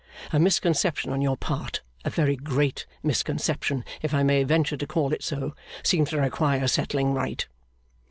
A 0.33 0.39
misconception 0.39 1.11
on 1.13 1.21
your 1.21 1.37
part, 1.37 1.81
a 2.03 2.09
very 2.09 2.35
great 2.35 2.87
misconception 3.03 3.85
if 4.01 4.15
I 4.15 4.23
may 4.23 4.43
venture 4.43 4.75
to 4.75 4.87
call 4.87 5.13
it 5.13 5.23
so, 5.23 5.53
seems 5.83 6.09
to 6.09 6.19
require 6.19 6.65
setting 6.67 7.13
right. 7.13 7.47